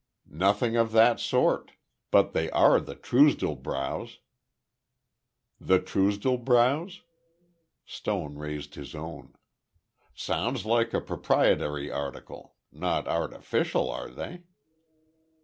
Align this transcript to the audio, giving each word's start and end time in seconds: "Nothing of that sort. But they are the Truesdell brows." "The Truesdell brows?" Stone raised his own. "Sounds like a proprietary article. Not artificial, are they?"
"Nothing 0.25 0.75
of 0.75 0.93
that 0.93 1.19
sort. 1.19 1.73
But 2.09 2.33
they 2.33 2.49
are 2.49 2.79
the 2.79 2.95
Truesdell 2.95 3.61
brows." 3.61 4.17
"The 5.59 5.77
Truesdell 5.79 6.39
brows?" 6.43 7.01
Stone 7.85 8.33
raised 8.39 8.73
his 8.73 8.95
own. 8.95 9.35
"Sounds 10.15 10.65
like 10.65 10.95
a 10.95 11.01
proprietary 11.01 11.91
article. 11.91 12.55
Not 12.71 13.07
artificial, 13.07 13.91
are 13.91 14.09
they?" 14.09 14.41